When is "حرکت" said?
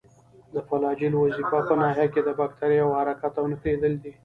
2.99-3.33